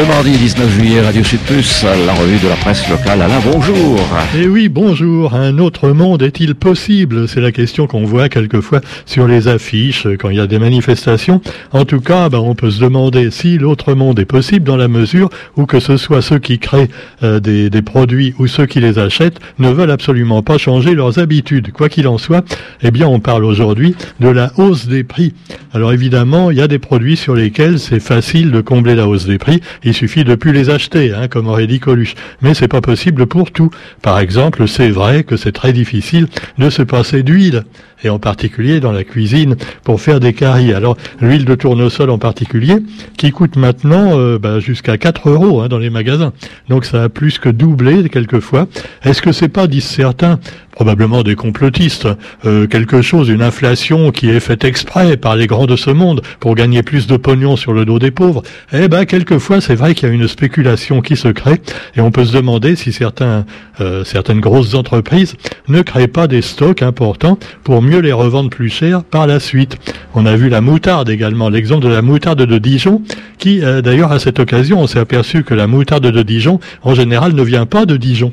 Le 0.00 0.06
mardi 0.06 0.30
19 0.30 0.70
juillet, 0.70 1.02
Radio 1.02 1.22
Sud 1.22 1.40
Plus, 1.40 1.84
la 2.06 2.14
revue 2.14 2.38
de 2.38 2.48
la 2.48 2.54
presse 2.54 2.88
locale. 2.88 3.20
Alain, 3.20 3.38
bonjour. 3.52 4.00
Eh 4.34 4.48
oui, 4.48 4.70
bonjour. 4.70 5.34
Un 5.34 5.58
autre 5.58 5.90
monde 5.90 6.22
est-il 6.22 6.54
possible? 6.54 7.28
C'est 7.28 7.42
la 7.42 7.52
question 7.52 7.86
qu'on 7.86 8.04
voit 8.04 8.30
quelquefois 8.30 8.80
sur 9.04 9.28
les 9.28 9.46
affiches 9.46 10.08
quand 10.18 10.30
il 10.30 10.38
y 10.38 10.40
a 10.40 10.46
des 10.46 10.58
manifestations. 10.58 11.42
En 11.72 11.84
tout 11.84 12.00
cas, 12.00 12.30
ben, 12.30 12.38
on 12.38 12.54
peut 12.54 12.70
se 12.70 12.80
demander 12.80 13.30
si 13.30 13.58
l'autre 13.58 13.92
monde 13.92 14.18
est 14.18 14.24
possible 14.24 14.64
dans 14.64 14.78
la 14.78 14.88
mesure 14.88 15.28
où 15.58 15.66
que 15.66 15.80
ce 15.80 15.98
soit 15.98 16.22
ceux 16.22 16.38
qui 16.38 16.58
créent 16.58 16.88
euh, 17.22 17.38
des, 17.38 17.68
des, 17.68 17.82
produits 17.82 18.32
ou 18.38 18.46
ceux 18.46 18.64
qui 18.64 18.80
les 18.80 18.98
achètent 18.98 19.38
ne 19.58 19.68
veulent 19.68 19.90
absolument 19.90 20.42
pas 20.42 20.56
changer 20.56 20.94
leurs 20.94 21.18
habitudes. 21.18 21.72
Quoi 21.72 21.90
qu'il 21.90 22.08
en 22.08 22.16
soit, 22.16 22.42
eh 22.82 22.90
bien, 22.90 23.06
on 23.06 23.20
parle 23.20 23.44
aujourd'hui 23.44 23.94
de 24.20 24.28
la 24.28 24.50
hausse 24.56 24.86
des 24.86 25.04
prix. 25.04 25.34
Alors 25.74 25.92
évidemment, 25.92 26.50
il 26.50 26.56
y 26.56 26.62
a 26.62 26.68
des 26.68 26.78
produits 26.78 27.18
sur 27.18 27.34
lesquels 27.34 27.78
c'est 27.78 28.00
facile 28.00 28.50
de 28.50 28.62
combler 28.62 28.94
la 28.94 29.06
hausse 29.06 29.26
des 29.26 29.36
prix 29.36 29.60
il 29.90 29.94
suffit 29.94 30.22
de 30.22 30.36
plus 30.36 30.52
les 30.52 30.70
acheter, 30.70 31.12
hein, 31.12 31.26
comme 31.26 31.48
aurait 31.48 31.66
dit 31.66 31.80
Coluche. 31.80 32.14
Mais 32.42 32.54
c'est 32.54 32.68
pas 32.68 32.80
possible 32.80 33.26
pour 33.26 33.50
tout. 33.50 33.70
Par 34.02 34.20
exemple, 34.20 34.68
c'est 34.68 34.90
vrai 34.90 35.24
que 35.24 35.36
c'est 35.36 35.50
très 35.50 35.72
difficile 35.72 36.28
de 36.58 36.70
se 36.70 36.82
passer 36.82 37.24
d'huile 37.24 37.64
et 38.02 38.10
en 38.10 38.18
particulier 38.18 38.80
dans 38.80 38.92
la 38.92 39.04
cuisine 39.04 39.56
pour 39.84 40.00
faire 40.00 40.20
des 40.20 40.32
caries. 40.32 40.72
Alors 40.72 40.96
l'huile 41.20 41.44
de 41.44 41.54
tournesol 41.54 42.10
en 42.10 42.18
particulier, 42.18 42.76
qui 43.16 43.30
coûte 43.30 43.56
maintenant 43.56 44.18
euh, 44.18 44.38
bah, 44.38 44.60
jusqu'à 44.60 44.98
4 44.98 45.30
euros 45.30 45.60
hein, 45.60 45.68
dans 45.68 45.78
les 45.78 45.90
magasins. 45.90 46.32
Donc 46.68 46.84
ça 46.84 47.04
a 47.04 47.08
plus 47.08 47.38
que 47.38 47.48
doublé 47.48 48.08
quelquefois. 48.08 48.66
Est-ce 49.04 49.22
que 49.22 49.32
c'est 49.32 49.48
pas, 49.48 49.66
disent 49.66 49.84
certains, 49.84 50.38
probablement 50.72 51.22
des 51.22 51.34
complotistes, 51.34 52.08
euh, 52.46 52.66
quelque 52.66 53.02
chose, 53.02 53.28
une 53.28 53.42
inflation 53.42 54.10
qui 54.12 54.30
est 54.30 54.40
faite 54.40 54.64
exprès 54.64 55.16
par 55.16 55.36
les 55.36 55.46
grands 55.46 55.66
de 55.66 55.76
ce 55.76 55.90
monde 55.90 56.22
pour 56.38 56.54
gagner 56.54 56.82
plus 56.82 57.06
de 57.06 57.16
pognon 57.16 57.56
sur 57.56 57.72
le 57.72 57.84
dos 57.84 57.98
des 57.98 58.10
pauvres? 58.10 58.42
Eh 58.72 58.88
ben 58.88 59.04
quelquefois 59.04 59.60
c'est 59.60 59.74
vrai 59.74 59.94
qu'il 59.94 60.08
y 60.08 60.10
a 60.10 60.14
une 60.14 60.28
spéculation 60.28 61.00
qui 61.00 61.16
se 61.16 61.28
crée 61.28 61.60
et 61.96 62.00
on 62.00 62.10
peut 62.10 62.24
se 62.24 62.32
demander 62.32 62.76
si 62.76 62.92
certains, 62.92 63.44
euh, 63.80 64.04
certaines 64.04 64.40
grosses 64.40 64.74
entreprises 64.74 65.34
ne 65.68 65.82
créent 65.82 66.08
pas 66.08 66.26
des 66.26 66.42
stocks 66.42 66.82
importants 66.82 67.38
pour 67.64 67.82
mieux 67.82 67.89
les 67.98 68.12
revendre 68.12 68.50
plus 68.50 68.68
cher 68.68 69.02
par 69.02 69.26
la 69.26 69.40
suite. 69.40 69.76
On 70.14 70.26
a 70.26 70.36
vu 70.36 70.48
la 70.48 70.60
moutarde 70.60 71.08
également, 71.08 71.48
l'exemple 71.48 71.84
de 71.84 71.88
la 71.88 72.02
moutarde 72.02 72.42
de 72.42 72.58
Dijon, 72.58 73.02
qui 73.38 73.62
euh, 73.62 73.82
d'ailleurs 73.82 74.12
à 74.12 74.18
cette 74.18 74.38
occasion, 74.38 74.80
on 74.80 74.86
s'est 74.86 74.98
aperçu 74.98 75.42
que 75.42 75.54
la 75.54 75.66
moutarde 75.66 76.06
de 76.06 76.22
Dijon, 76.22 76.60
en 76.82 76.94
général, 76.94 77.32
ne 77.32 77.42
vient 77.42 77.66
pas 77.66 77.86
de 77.86 77.96
Dijon. 77.96 78.32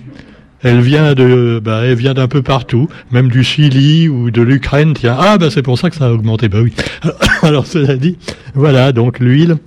Elle 0.63 0.81
vient 0.81 1.13
de, 1.13 1.61
bah, 1.63 1.81
elle 1.83 1.95
vient 1.95 2.13
d'un 2.13 2.27
peu 2.27 2.41
partout, 2.41 2.89
même 3.11 3.29
du 3.29 3.43
Chili 3.43 4.09
ou 4.09 4.31
de 4.31 4.41
l'Ukraine. 4.41 4.93
Tiens, 4.95 5.15
ah, 5.19 5.37
bah, 5.37 5.49
c'est 5.51 5.61
pour 5.61 5.77
ça 5.77 5.89
que 5.89 5.95
ça 5.95 6.07
a 6.07 6.11
augmenté. 6.11 6.49
Bah 6.49 6.59
oui. 6.63 6.73
Alors, 7.43 7.67
cela 7.67 7.95
dit, 7.95 8.17
voilà, 8.55 8.91
donc 8.91 9.19
l'huile, 9.19 9.57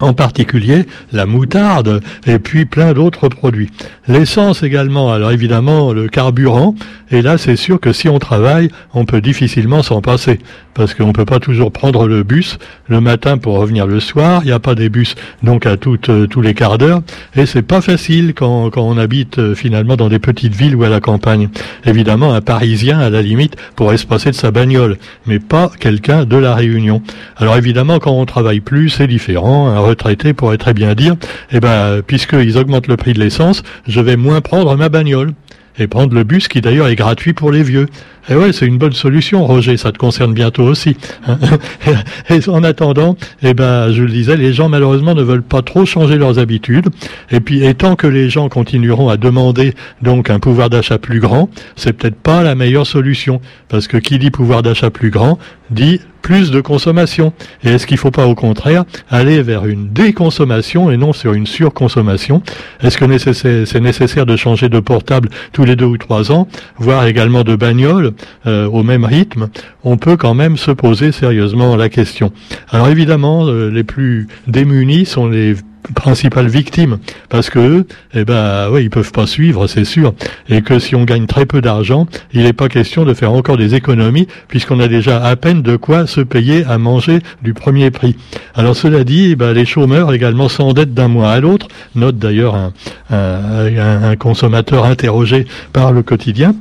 en 0.00 0.12
particulier 0.12 0.86
la 1.12 1.26
moutarde 1.26 2.00
et 2.26 2.38
puis 2.38 2.64
plein 2.64 2.92
d'autres 2.92 3.28
produits. 3.28 3.70
L'essence 4.06 4.62
également, 4.62 5.12
alors 5.12 5.32
évidemment 5.32 5.92
le 5.92 6.08
carburant, 6.08 6.74
et 7.10 7.22
là 7.22 7.38
c'est 7.38 7.56
sûr 7.56 7.80
que 7.80 7.92
si 7.92 8.08
on 8.08 8.18
travaille, 8.18 8.70
on 8.94 9.04
peut 9.04 9.20
difficilement 9.20 9.82
s'en 9.82 10.00
passer, 10.00 10.38
parce 10.74 10.94
qu'on 10.94 11.08
ne 11.08 11.12
peut 11.12 11.24
pas 11.24 11.40
toujours 11.40 11.72
prendre 11.72 12.06
le 12.06 12.22
bus 12.22 12.58
le 12.88 13.00
matin 13.00 13.38
pour 13.38 13.58
revenir 13.58 13.86
le 13.86 14.00
soir, 14.00 14.42
il 14.44 14.46
n'y 14.46 14.52
a 14.52 14.60
pas 14.60 14.74
des 14.74 14.88
bus 14.88 15.14
donc 15.42 15.66
à 15.66 15.76
toutes, 15.76 16.08
euh, 16.08 16.26
tous 16.26 16.40
les 16.40 16.54
quarts 16.54 16.78
d'heure, 16.78 17.02
et 17.36 17.46
c'est 17.46 17.62
pas 17.62 17.80
facile 17.80 18.34
quand, 18.34 18.70
quand 18.70 18.82
on 18.82 18.96
habite 18.96 19.38
euh, 19.38 19.54
finalement 19.54 19.96
dans 19.96 20.08
des 20.08 20.18
petites 20.18 20.54
villes 20.54 20.76
ou 20.76 20.84
à 20.84 20.88
la 20.88 21.00
campagne. 21.00 21.48
Évidemment, 21.84 22.32
un 22.32 22.40
Parisien, 22.40 22.98
à 22.98 23.10
la 23.10 23.22
limite, 23.22 23.56
pourrait 23.76 23.96
se 23.96 24.06
passer 24.06 24.30
de 24.30 24.34
sa 24.34 24.50
bagnole, 24.50 24.96
mais 25.26 25.38
pas 25.38 25.70
quelqu'un 25.78 26.24
de 26.24 26.36
la 26.36 26.54
Réunion. 26.54 27.02
Alors 27.36 27.56
évidemment, 27.56 27.98
quand 27.98 28.12
on 28.12 28.26
travaille 28.26 28.60
plus, 28.60 28.88
c'est 28.90 29.06
différent, 29.06 29.68
retraité 29.88 30.32
pourrait 30.32 30.58
très 30.58 30.74
bien 30.74 30.94
dire, 30.94 31.16
eh 31.50 31.60
ben, 31.60 32.02
puisqu'ils 32.06 32.58
augmentent 32.58 32.88
le 32.88 32.96
prix 32.96 33.12
de 33.12 33.20
l'essence, 33.20 33.62
je 33.86 34.00
vais 34.00 34.16
moins 34.16 34.40
prendre 34.40 34.76
ma 34.76 34.88
bagnole 34.88 35.32
et 35.78 35.86
prendre 35.86 36.14
le 36.14 36.24
bus 36.24 36.48
qui 36.48 36.60
d'ailleurs 36.60 36.88
est 36.88 36.96
gratuit 36.96 37.32
pour 37.32 37.52
les 37.52 37.62
vieux. 37.62 37.86
Et 38.28 38.34
ouais, 38.34 38.52
c'est 38.52 38.66
une 38.66 38.78
bonne 38.78 38.92
solution, 38.92 39.46
Roger, 39.46 39.76
ça 39.76 39.90
te 39.90 39.98
concerne 39.98 40.34
bientôt 40.34 40.64
aussi. 40.64 40.96
Hein. 41.26 41.38
en 42.48 42.62
attendant, 42.62 43.16
eh 43.42 43.54
ben, 43.54 43.90
je 43.90 44.02
le 44.02 44.10
disais, 44.10 44.36
les 44.36 44.52
gens 44.52 44.68
malheureusement 44.68 45.14
ne 45.14 45.22
veulent 45.22 45.42
pas 45.42 45.62
trop 45.62 45.86
changer 45.86 46.16
leurs 46.16 46.38
habitudes. 46.38 46.88
Et 47.30 47.40
puis, 47.40 47.64
et 47.64 47.74
tant 47.74 47.96
que 47.96 48.06
les 48.06 48.28
gens 48.28 48.48
continueront 48.48 49.08
à 49.08 49.16
demander 49.16 49.74
donc 50.02 50.30
un 50.30 50.40
pouvoir 50.40 50.68
d'achat 50.68 50.98
plus 50.98 51.20
grand, 51.20 51.48
c'est 51.76 51.94
peut-être 51.94 52.20
pas 52.20 52.42
la 52.42 52.54
meilleure 52.54 52.86
solution. 52.86 53.40
Parce 53.68 53.88
que 53.88 53.96
qui 53.96 54.18
dit 54.18 54.30
pouvoir 54.30 54.62
d'achat 54.62 54.90
plus 54.90 55.10
grand, 55.10 55.38
dit 55.70 56.00
plus 56.28 56.50
de 56.50 56.60
consommation. 56.60 57.32
Et 57.64 57.70
est-ce 57.70 57.86
qu'il 57.86 57.94
ne 57.94 58.00
faut 58.00 58.10
pas 58.10 58.26
au 58.26 58.34
contraire 58.34 58.84
aller 59.08 59.40
vers 59.40 59.64
une 59.64 59.88
déconsommation 59.88 60.90
et 60.90 60.98
non 60.98 61.14
sur 61.14 61.32
une 61.32 61.46
surconsommation? 61.46 62.42
Est-ce 62.82 62.98
que 62.98 63.64
c'est 63.64 63.80
nécessaire 63.80 64.26
de 64.26 64.36
changer 64.36 64.68
de 64.68 64.78
portable 64.78 65.30
tous 65.54 65.64
les 65.64 65.74
deux 65.74 65.86
ou 65.86 65.96
trois 65.96 66.30
ans, 66.30 66.46
voire 66.76 67.06
également 67.06 67.44
de 67.44 67.56
bagnole 67.56 68.12
euh, 68.46 68.66
au 68.66 68.82
même 68.82 69.06
rythme? 69.06 69.48
On 69.84 69.96
peut 69.96 70.18
quand 70.18 70.34
même 70.34 70.58
se 70.58 70.70
poser 70.70 71.12
sérieusement 71.12 71.76
la 71.76 71.88
question. 71.88 72.30
Alors 72.68 72.88
évidemment, 72.88 73.46
euh, 73.46 73.70
les 73.70 73.82
plus 73.82 74.28
démunis 74.46 75.06
sont 75.06 75.28
les 75.28 75.54
principales 75.94 76.48
victimes 76.48 76.98
parce 77.28 77.50
que 77.50 77.58
eux, 77.58 77.86
eh 78.14 78.24
ben, 78.24 78.70
ouais, 78.70 78.84
ils 78.84 78.90
peuvent 78.90 79.12
pas 79.12 79.26
suivre, 79.26 79.66
c'est 79.66 79.84
sûr, 79.84 80.14
et 80.48 80.62
que 80.62 80.78
si 80.78 80.94
on 80.94 81.04
gagne 81.04 81.26
très 81.26 81.46
peu 81.46 81.60
d'argent, 81.60 82.06
il 82.32 82.42
n'est 82.42 82.52
pas 82.52 82.68
question 82.68 83.04
de 83.04 83.14
faire 83.14 83.32
encore 83.32 83.56
des 83.56 83.74
économies 83.74 84.28
puisqu'on 84.48 84.80
a 84.80 84.88
déjà 84.88 85.24
à 85.24 85.36
peine 85.36 85.62
de 85.62 85.76
quoi 85.76 86.06
se 86.06 86.20
payer 86.20 86.64
à 86.64 86.78
manger 86.78 87.20
du 87.42 87.54
premier 87.54 87.90
prix. 87.90 88.16
Alors 88.54 88.76
cela 88.76 89.04
dit, 89.04 89.30
eh 89.32 89.36
ben, 89.36 89.52
les 89.52 89.66
chômeurs 89.66 90.12
également 90.12 90.48
s'endettent 90.48 90.94
d'un 90.94 91.08
mois 91.08 91.32
à 91.32 91.40
l'autre, 91.40 91.68
note 91.94 92.18
d'ailleurs 92.18 92.54
un, 92.54 92.72
un, 93.10 94.02
un 94.02 94.16
consommateur 94.16 94.84
interrogé 94.84 95.46
par 95.72 95.92
le 95.92 96.02
quotidien. 96.02 96.54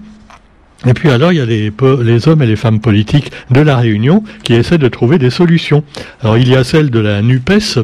Et 0.85 0.94
puis 0.94 1.09
alors, 1.09 1.31
il 1.31 1.39
y 1.39 1.41
a 1.41 1.45
les, 1.45 1.72
les, 2.03 2.28
hommes 2.28 2.41
et 2.44 2.45
les 2.45 2.55
femmes 2.55 2.79
politiques 2.79 3.31
de 3.49 3.61
la 3.61 3.78
Réunion 3.78 4.23
qui 4.44 4.53
essaient 4.53 4.78
de 4.78 4.88
trouver 4.88 5.17
des 5.17 5.31
solutions. 5.31 5.84
Alors, 6.22 6.38
il 6.38 6.47
y 6.47 6.55
a 6.55 6.63
celle 6.63 6.91
de 6.91 6.99
la 6.99 7.22
NUPES, 7.23 7.79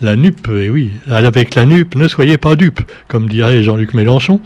la 0.00 0.16
NUP, 0.16 0.48
et 0.48 0.70
oui, 0.70 0.90
avec 1.08 1.54
la 1.54 1.64
NUP, 1.64 1.94
ne 1.94 2.08
soyez 2.08 2.38
pas 2.38 2.56
dupes, 2.56 2.80
comme 3.08 3.28
dirait 3.28 3.62
Jean-Luc 3.62 3.94
Mélenchon. 3.94 4.40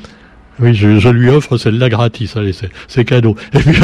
Oui, 0.62 0.74
je, 0.74 1.08
lui 1.08 1.30
offre 1.30 1.56
celle-là 1.56 1.88
gratis, 1.88 2.36
allez, 2.36 2.54
c'est 2.86 3.04
cadeau. 3.04 3.34
Et 3.54 3.60
puis, 3.60 3.80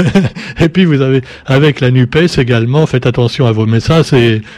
et 0.61 0.69
puis, 0.69 0.85
vous 0.85 1.01
avez, 1.01 1.23
avec 1.47 1.81
la 1.81 1.91
NUPES 1.91 2.39
également, 2.39 2.87
faites 2.87 3.07
attention 3.07 3.47
à 3.47 3.53
vos 3.53 3.67
messages, 3.67 4.07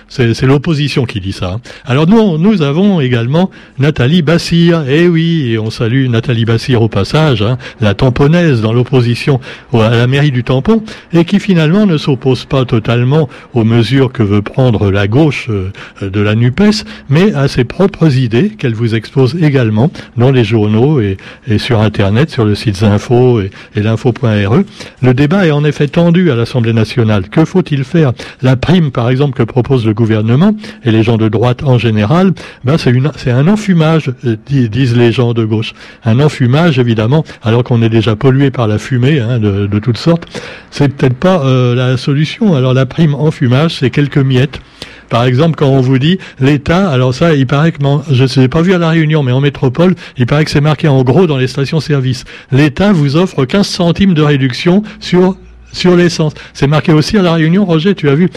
c'est 0.09 0.43
l'opposition 0.43 1.05
qui 1.05 1.21
dit 1.21 1.33
ça. 1.33 1.53
Hein. 1.55 1.61
Alors 1.85 2.07
nous, 2.07 2.39
nous 2.39 2.63
avons 2.63 3.01
également 3.01 3.51
Nathalie 3.79 4.23
Bassir, 4.23 4.85
eh 4.89 5.07
oui, 5.07 5.53
et 5.53 5.59
on 5.59 5.71
salue 5.71 6.09
Nathalie 6.09 6.45
Bassir 6.45 6.83
au 6.83 6.89
passage, 6.89 7.43
hein, 7.43 7.57
la 7.81 7.95
tamponnaise 7.95 8.63
dans 8.63 8.73
l'opposition 8.73 9.41
à 9.73 9.91
la 9.91 10.07
mairie 10.07 10.33
du 10.33 10.43
tampon, 10.43 10.83
et 11.13 11.25
qui 11.25 11.39
finalement 11.39 11.87
ne 11.87 11.99
s'oppose 11.99 12.45
pas 12.47 12.65
totalement 12.65 13.29
aux 13.55 13.65
mesures 13.65 14.13
que 14.13 14.23
veut 14.23 14.43
prendre 14.43 14.91
la 14.91 15.07
gauche 15.07 15.49
euh, 15.51 15.71
de 16.01 16.21
la 16.21 16.35
NUPES, 16.35 16.85
mais 17.09 17.33
à 17.35 17.47
ses 17.49 17.65
propres 17.65 18.17
idées 18.17 18.51
qu'elle 18.51 18.75
vous 18.75 18.95
expose 18.95 19.37
également 19.41 19.91
dans 20.17 20.33
les 20.33 20.45
journaux 20.45 21.01
et, 21.01 21.17
et 21.47 21.59
sur 21.59 21.81
Internet 21.81 22.08
sur 22.29 22.45
le 22.45 22.55
site 22.55 22.77
Zinfo 22.77 23.41
et, 23.41 23.51
et 23.75 23.83
l'info.re. 23.83 24.63
Le 25.03 25.15
débat 25.15 25.47
est 25.47 25.51
en 25.51 25.65
effet 25.65 25.89
tendu 25.89 26.31
à 26.31 26.35
l'Assemblée 26.35 26.73
nationale. 26.73 27.29
Que 27.29 27.45
faut-il 27.45 27.85
faire? 27.85 28.13
La 28.43 28.57
prime, 28.57 28.91
par 28.91 29.11
exemple, 29.11 29.37
que 29.37 29.43
propose 29.43 29.87
le 29.87 29.95
gouvernement 29.95 30.55
et 30.85 30.91
les 30.91 31.03
gens 31.03 31.17
de 31.17 31.29
droite 31.29 31.63
en 31.65 31.79
général, 31.79 32.33
ben 32.65 32.77
c'est 32.79 33.31
un 33.31 33.49
enfumage, 33.49 34.13
euh, 34.25 34.37
disent 34.47 34.97
les 34.97 35.13
gens 35.13 35.35
de 35.35 35.45
gauche. 35.45 35.75
Un 36.05 36.21
enfumage, 36.21 36.79
évidemment, 36.79 37.25
alors 37.43 37.65
qu'on 37.65 37.83
est 37.83 37.89
déjà 37.89 38.17
pollué 38.17 38.51
par 38.51 38.69
la 38.69 38.79
fumée 38.79 39.21
hein, 39.21 39.39
de, 39.39 39.67
de, 39.67 39.79
toutes 39.79 39.99
sortes. 39.99 40.27
C'est 40.71 40.95
peut-être 40.95 41.17
pas 41.17 41.43
euh, 41.45 41.75
la 41.75 41.97
solution. 41.97 42.55
Alors 42.55 42.75
la 42.75 42.87
prime 42.87 43.15
enfumage, 43.15 43.77
c'est 43.77 43.91
quelques 43.91 44.19
miettes. 44.19 44.61
Par 45.09 45.25
exemple, 45.25 45.57
quand 45.57 45.69
on 45.69 45.81
vous 45.81 45.99
dit 45.99 46.19
l'État, 46.41 46.89
alors 46.91 47.15
ça, 47.15 47.35
il 47.35 47.47
paraît 47.47 47.73
que, 47.73 47.79
je 48.11 48.25
ne 48.25 48.43
l'ai 48.43 48.49
pas 48.49 48.63
vu 48.63 48.75
à 48.75 48.79
la 48.79 48.91
Réunion, 48.91 49.23
mais 49.23 49.33
en 49.33 49.41
métropole, 49.41 49.95
il 50.17 50.27
paraît 50.27 50.45
que 50.45 50.51
c'est 50.51 50.61
marqué 50.61 50.89
en 50.89 51.03
gros 51.03 51.27
dans 51.27 51.39
les 51.39 51.47
stations-service. 51.47 52.25
L'État 52.53 52.93
vous 52.93 53.17
offre 53.17 53.45
15 53.45 53.67
centimes 53.67 54.15
de 54.15 54.23
réduction 54.23 54.83
sur 55.01 55.37
sur 55.71 55.97
l'essence. 55.97 56.33
C'est 56.55 56.67
marqué 56.67 56.93
aussi 56.93 57.19
à 57.19 57.23
la 57.23 57.35
Réunion, 57.35 57.65
Roger, 57.67 57.95
tu 57.95 58.09
as 58.09 58.15
vu 58.15 58.31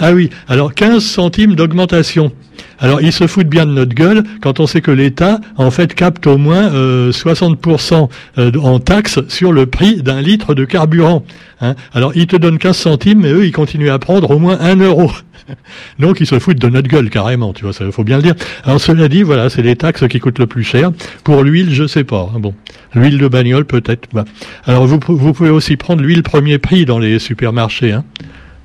Ah 0.00 0.12
oui, 0.12 0.30
alors 0.48 0.74
15 0.74 1.04
centimes 1.04 1.56
d'augmentation. 1.56 2.30
Alors 2.80 3.00
ils 3.00 3.12
se 3.12 3.26
foutent 3.26 3.48
bien 3.48 3.66
de 3.66 3.72
notre 3.72 3.94
gueule 3.94 4.22
quand 4.40 4.60
on 4.60 4.66
sait 4.66 4.80
que 4.80 4.90
l'État, 4.90 5.40
en 5.56 5.70
fait, 5.70 5.94
capte 5.94 6.26
au 6.26 6.38
moins 6.38 6.68
60% 6.70 8.08
euh, 8.38 8.50
euh, 8.54 8.60
en 8.60 8.78
taxes 8.78 9.20
sur 9.28 9.52
le 9.52 9.66
prix 9.66 10.02
d'un 10.02 10.20
litre 10.20 10.54
de 10.54 10.64
carburant. 10.64 11.24
Hein. 11.60 11.74
Alors 11.92 12.12
ils 12.14 12.26
te 12.26 12.36
donnent 12.36 12.58
15 12.58 12.76
centimes, 12.76 13.20
mais 13.20 13.32
eux, 13.32 13.46
ils 13.46 13.52
continuent 13.52 13.90
à 13.90 13.98
prendre 13.98 14.30
au 14.30 14.38
moins 14.38 14.58
1 14.60 14.76
euro. 14.76 15.10
Donc 15.98 16.20
ils 16.20 16.26
se 16.26 16.38
foutent 16.38 16.60
de 16.60 16.68
notre 16.68 16.88
gueule 16.88 17.10
carrément, 17.10 17.52
tu 17.52 17.64
vois, 17.64 17.72
ça 17.72 17.90
faut 17.90 18.04
bien 18.04 18.16
le 18.16 18.22
dire. 18.22 18.34
Alors 18.64 18.80
cela 18.80 19.08
dit, 19.08 19.22
voilà, 19.22 19.50
c'est 19.50 19.62
les 19.62 19.76
taxes 19.76 20.06
qui 20.08 20.20
coûtent 20.20 20.38
le 20.38 20.46
plus 20.46 20.64
cher. 20.64 20.92
Pour 21.24 21.42
l'huile, 21.42 21.72
je 21.72 21.86
sais 21.86 22.04
pas. 22.04 22.30
Bon, 22.38 22.54
l'huile 22.94 23.18
de 23.18 23.28
bagnole 23.28 23.64
peut-être. 23.64 24.08
Bah. 24.12 24.24
Alors 24.66 24.86
vous, 24.86 25.00
vous 25.08 25.32
pouvez 25.32 25.50
aussi 25.50 25.76
prendre 25.76 26.02
l'huile 26.02 26.22
premier 26.22 26.58
prix 26.58 26.84
dans 26.84 26.98
les 26.98 27.18
supermarchés. 27.18 27.92
Hein. 27.92 28.04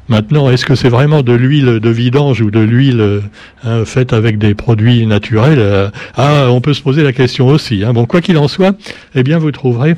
Maintenant, 0.10 0.50
est-ce 0.50 0.66
que 0.66 0.76
c'est 0.76 0.90
vraiment 0.90 1.22
de 1.22 1.34
l'huile 1.34 1.80
de 1.80 1.90
vidange 1.90 2.42
ou 2.42 2.52
de 2.52 2.60
l'huile 2.60 3.22
hein, 3.64 3.86
faite 3.86 4.14
avec 4.14 4.38
des 4.38 4.54
produits 4.54 5.06
naturels 5.08 5.92
Ah, 6.16 6.48
on 6.50 6.60
peut 6.62 6.74
se 6.74 6.82
poser 6.82 7.04
la 7.04 7.14
question 7.14 7.48
aussi. 7.48 7.84
Hein. 7.84 7.94
Bon, 7.94 8.06
quoi 8.06 8.22
qu'il 8.22 8.38
en 8.38 8.48
soit, 8.48 8.76
eh 9.16 9.24
bien, 9.24 9.38
vous 9.38 9.52
trouverez 9.52 9.96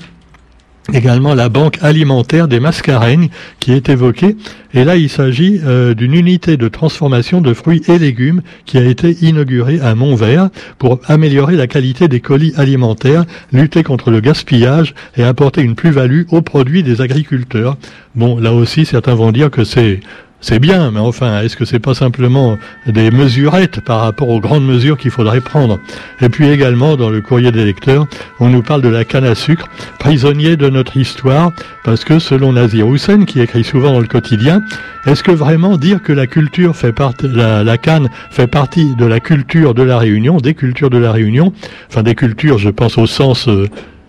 également 0.94 1.34
la 1.34 1.50
banque 1.50 1.80
alimentaire 1.82 2.48
des 2.48 2.60
Mascareignes 2.60 3.30
qui 3.60 3.74
est 3.74 3.90
évoquée. 3.90 4.36
Et 4.74 4.84
là, 4.84 4.98
il 4.98 5.10
s'agit 5.10 5.62
euh, 5.66 5.94
d'une 5.94 6.14
unité 6.14 6.58
de 6.58 6.68
transformation 6.68 7.42
de 7.42 7.54
fruits 7.54 7.82
et 7.88 7.98
légumes 7.98 8.42
qui 8.66 8.78
a 8.78 8.84
été 8.84 9.12
inaugurée 9.22 9.80
à 9.80 9.96
Montvert 9.96 10.50
pour 10.78 11.00
améliorer 11.08 11.56
la 11.56 11.68
qualité 11.68 12.08
des 12.08 12.20
colis 12.20 12.54
alimentaires, 12.58 13.26
lutter 13.52 13.84
contre 13.84 14.12
le 14.12 14.20
gaspillage 14.20 14.94
et 15.18 15.24
apporter 15.24 15.62
une 15.62 15.76
plus-value 15.76 16.24
aux 16.30 16.42
produits 16.42 16.84
des 16.84 17.02
agriculteurs. 17.02 17.78
Bon, 18.16 18.38
là 18.38 18.54
aussi, 18.54 18.86
certains 18.86 19.16
vont 19.16 19.32
dire 19.32 19.50
que 19.50 19.64
c'est 19.64 20.00
c'est 20.42 20.60
bien, 20.60 20.92
mais 20.92 21.00
enfin, 21.00 21.42
est-ce 21.42 21.56
que 21.56 21.66
c'est 21.66 21.80
pas 21.80 21.96
simplement 21.96 22.58
des 22.86 23.10
mesurettes 23.10 23.82
par 23.82 24.02
rapport 24.02 24.30
aux 24.30 24.40
grandes 24.40 24.66
mesures 24.66 24.98
qu'il 24.98 25.10
faudrait 25.10 25.42
prendre? 25.42 25.80
Et 26.22 26.30
puis 26.30 26.48
également, 26.50 26.96
dans 26.98 27.10
le 27.10 27.22
courrier 27.22 27.52
des 27.52 27.66
lecteurs, 27.66 28.06
on 28.40 28.50
nous 28.50 28.62
parle 28.62 28.82
de 28.82 28.90
la 28.90 29.06
canne 29.06 29.26
à 29.26 29.34
sucre, 29.34 29.68
prisonnier 29.98 30.56
de 30.56 30.70
notre 30.70 30.98
histoire, 30.98 31.52
parce 31.84 32.04
que 32.04 32.20
selon 32.20 32.54
Nazir 32.54 32.88
Hussein, 32.94 33.26
qui 33.26 33.42
écrit 33.42 33.64
souvent 33.64 33.94
dans 33.94 34.00
le 34.00 34.08
quotidien, 34.08 34.62
est-ce 35.08 35.24
que 35.24 35.32
vraiment 35.32 35.78
dire 35.78 36.04
que 36.04 36.14
la 36.14 36.28
culture 36.28 36.76
fait 36.76 36.94
partie, 36.94 37.28
la, 37.28 37.78
canne 37.78 38.10
fait 38.30 38.48
partie 38.48 38.96
de 38.96 39.06
la 39.06 39.20
culture 39.20 39.74
de 39.74 39.84
la 39.84 39.98
Réunion, 39.98 40.38
des 40.38 40.54
cultures 40.54 40.90
de 40.90 40.98
la 40.98 41.12
Réunion, 41.12 41.54
enfin 41.90 42.04
des 42.04 42.16
cultures, 42.16 42.60
je 42.60 42.70
pense 42.70 42.98
au 42.98 43.08
sens 43.08 43.48
euh, 43.48 43.68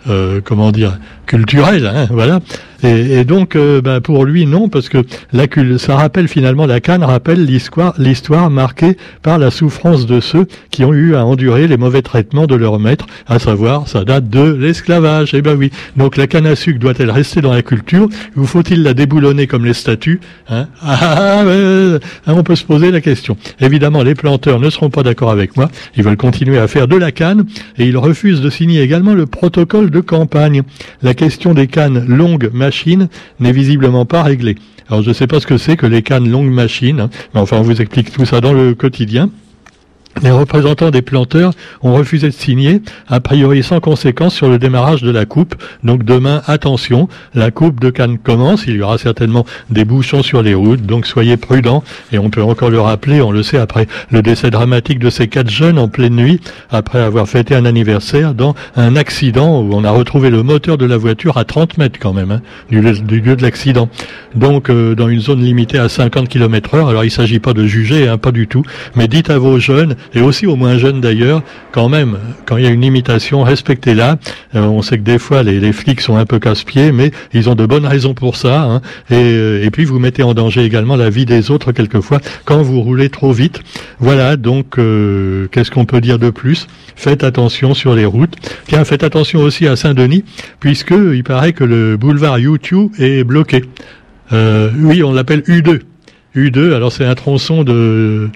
euh, 0.09 0.41
comment 0.45 0.71
dire, 0.71 0.99
culturel, 1.27 1.87
hein, 1.87 2.07
voilà. 2.11 2.41
Et, 2.83 3.25
donc, 3.25 3.57
euh, 3.57 3.81
ben, 3.81 4.01
pour 4.01 4.25
lui, 4.25 4.47
non, 4.47 4.69
parce 4.69 4.89
que 4.89 4.99
la, 5.33 5.47
ça 5.79 5.97
rappelle 5.97 6.29
finalement, 6.29 6.67
la 6.67 6.81
canne 6.81 7.03
rappelle 7.03 7.45
l'histoire, 7.45 8.51
marquée 8.51 8.97
par 9.23 9.39
la 9.39 9.51
souffrance 9.51 10.07
de 10.07 10.21
ceux 10.21 10.47
qui 10.71 10.85
ont 10.85 10.93
eu 10.93 11.15
à 11.15 11.25
endurer 11.25 11.67
les 11.67 11.77
mauvais 11.77 12.03
traitements 12.03 12.47
de 12.47 12.55
leur 12.55 12.79
maître, 12.79 13.07
à 13.27 13.39
savoir, 13.39 13.89
ça 13.89 14.05
date 14.05 14.29
de 14.29 14.43
l'esclavage. 14.43 15.31
Eh 15.35 15.43
ben 15.43 15.57
oui. 15.57 15.71
Donc 15.97 16.17
la 16.17 16.27
canne 16.27 16.47
à 16.47 16.55
sucre 16.55 16.79
doit-elle 16.79 17.11
rester 17.11 17.41
dans 17.41 17.53
la 17.53 17.63
culture 17.63 18.09
ou 18.37 18.45
faut-il 18.45 18.83
la 18.83 18.95
déboulonner 18.95 19.47
comme 19.47 19.65
les 19.65 19.75
statues 19.75 20.21
hein? 20.49 20.67
Ah, 20.83 20.99
ah, 21.01 21.45
ah, 22.27 22.33
On 22.35 22.43
peut 22.43 22.57
se 22.57 22.65
poser 22.65 22.91
la 22.91 23.01
question. 23.01 23.37
Évidemment, 23.61 24.03
les 24.03 24.15
planteurs 24.15 24.61
ne 24.61 24.71
seront 24.71 24.91
pas 24.91 25.03
d'accord 25.03 25.31
avec 25.31 25.57
moi. 25.57 25.71
Ils 25.97 26.05
veulent 26.05 26.17
continuer 26.17 26.59
à 26.59 26.69
faire 26.69 26.89
de 26.89 26.97
la 26.97 27.11
canne 27.11 27.47
et 27.79 27.87
ils 27.87 27.97
refusent 27.97 28.41
de 28.41 28.51
signer 28.51 28.83
également 28.83 29.15
le 29.15 29.27
protocole 29.27 29.91
de 29.91 30.01
campagne. 30.01 30.63
Question 31.17 31.53
des 31.55 31.67
cannes 31.67 32.07
longues 32.07 32.51
machines 32.53 33.09
n'est 33.41 33.53
visiblement 33.53 34.05
pas 34.05 34.23
réglée. 34.23 34.55
Alors 34.89 35.03
je 35.03 35.09
ne 35.09 35.15
sais 35.15 35.27
pas 35.27 35.41
ce 35.41 35.47
que 35.47 35.59
c'est 35.59 35.77
que 35.77 35.87
les 35.87 36.03
cannes 36.03 36.31
longues 36.31 36.53
machines, 36.53 37.01
hein, 37.01 37.11
mais 37.35 37.41
enfin 37.41 37.59
on 37.59 37.63
vous 37.63 37.81
explique 37.81 38.13
tout 38.13 38.25
ça 38.25 38.41
dans 38.41 38.53
le 38.53 38.75
quotidien. 38.75 39.31
Les 40.23 40.31
représentants 40.31 40.91
des 40.91 41.03
planteurs 41.03 41.53
ont 41.83 41.95
refusé 41.95 42.29
de 42.29 42.33
signer, 42.33 42.81
a 43.07 43.21
priori 43.21 43.63
sans 43.63 43.81
conséquence 43.81 44.35
sur 44.35 44.49
le 44.49 44.59
démarrage 44.59 45.03
de 45.03 45.11
la 45.11 45.27
coupe. 45.27 45.55
Donc 45.85 46.05
demain, 46.05 46.41
attention, 46.47 47.09
la 47.35 47.51
coupe 47.51 47.81
de 47.81 47.91
Cannes 47.91 48.17
commence. 48.17 48.65
Il 48.67 48.77
y 48.77 48.83
aura 48.83 48.97
certainement 48.97 49.45
des 49.69 49.85
bouchons 49.85 50.23
sur 50.23 50.41
les 50.41 50.55
routes, 50.55 50.87
donc 50.87 51.07
soyez 51.07 51.37
prudents. 51.37 51.85
Et 52.13 52.19
on 52.19 52.31
peut 52.31 52.43
encore 52.43 52.71
le 52.71 52.81
rappeler, 52.81 53.21
on 53.21 53.31
le 53.31 53.43
sait, 53.43 53.59
après 53.59 53.87
le 54.11 54.23
décès 54.23 54.51
dramatique 54.51 54.99
de 54.99 55.11
ces 55.11 55.29
quatre 55.29 55.51
jeunes 55.51 55.79
en 55.79 55.89
pleine 55.89 56.17
nuit, 56.17 56.41
après 56.71 57.01
avoir 57.01 57.29
fêté 57.29 57.55
un 57.55 57.67
anniversaire 57.67 58.33
dans 58.33 58.55
un 58.75 58.97
accident 58.97 59.61
où 59.61 59.75
on 59.75 59.85
a 59.85 59.91
retrouvé 59.91 60.31
le 60.31 60.43
moteur 60.43 60.79
de 60.79 60.87
la 60.87 60.97
voiture 60.97 61.37
à 61.37 61.45
30 61.45 61.77
mètres 61.77 61.99
quand 62.01 62.15
même, 62.15 62.31
hein, 62.31 62.41
du, 62.71 62.81
lieu 62.81 63.37
de 63.37 63.43
l'accident. 63.43 63.91
Donc 64.35 64.71
euh, 64.71 64.95
dans 64.95 65.09
une 65.09 65.21
zone 65.21 65.43
limitée 65.43 65.79
à 65.79 65.91
50 65.91 66.29
km 66.29 66.75
heure. 66.75 66.89
Alors 66.89 67.05
il 67.05 67.09
ne 67.09 67.13
s'agit 67.13 67.39
pas 67.39 67.53
de 67.53 67.67
juger, 67.67 68.09
hein, 68.09 68.17
pas 68.17 68.33
du 68.33 68.47
tout. 68.47 68.63
Mais 68.95 69.09
dites 69.09 69.29
à 69.29 69.39
vos 69.39 69.59
jeunes, 69.59 69.95
et 70.15 70.21
aussi 70.21 70.47
aux 70.47 70.57
moins 70.57 70.79
jeunes 70.79 71.01
d'ailleurs, 71.01 71.43
quand 71.73 71.89
même, 71.89 72.19
quand 72.45 72.57
il 72.57 72.65
y 72.65 72.67
a 72.67 72.71
une 72.71 72.85
imitation, 72.85 73.43
respectez-la. 73.43 74.19
Euh, 74.55 74.63
on 74.63 74.83
sait 74.83 74.99
que 74.99 75.03
des 75.03 75.19
fois 75.19 75.43
les, 75.43 75.61
les 75.61 75.73
flics 75.73 76.01
sont 76.01 76.17
un 76.17 76.25
peu 76.25 76.39
casse-pieds, 76.39 76.93
mais 76.93 77.11
ils 77.33 77.49
ont 77.49 77.55
de 77.55 77.67
bonnes 77.67 77.87
raisons 77.87 78.15
pour 78.15 78.37
ça. 78.37 78.63
Hein. 78.63 78.81
Et, 79.11 79.15
euh, 79.15 79.65
et, 79.65 79.71
puis 79.71 79.85
vous 79.85 79.99
mettez 79.99 80.23
en 80.23 80.35
danger 80.35 80.65
également 80.65 80.97
la 80.97 81.11
vie 81.11 81.27
des 81.27 81.51
autres 81.51 81.73
quelquefois 81.73 82.21
quand 82.45 82.63
vous 82.63 82.81
roulez 82.81 83.09
trop 83.09 83.33
vite. 83.33 83.61
Voilà, 83.99 84.37
donc 84.37 84.79
euh, 84.79 85.49
qu'est-ce 85.51 85.71
qu'on 85.71 85.85
peut 85.85 86.01
dire 86.01 86.19
de 86.19 86.31
plus? 86.31 86.67
Faites 86.95 87.25
attention 87.25 87.75
sur 87.75 87.95
les 87.95 88.07
routes. 88.07 88.35
Tiens, 88.67 88.85
faites 88.85 89.05
attention 89.05 89.41
aussi 89.41 89.67
à 89.67 89.77
Saint-Denis, 89.77 90.25
puisque 90.61 90.93
il 90.93 91.25
paraît 91.25 91.53
que 91.53 91.65
le 91.65 91.97
boulevard 91.97 92.39
YouTube 92.39 92.91
est 92.99 93.25
bloqué. 93.25 93.65
oui, 94.33 95.03
on 95.03 95.13
l'appelle 95.13 95.41
U2. 95.41 95.81
U2, 96.35 96.75
alors 96.75 96.93
c'est 96.93 97.05
un 97.05 97.15
tronçon 97.15 97.65
de 97.65 98.31